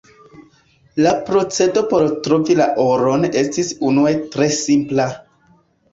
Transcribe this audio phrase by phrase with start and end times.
[1.05, 5.07] La procedo por trovi la oron estis unue tre simpla.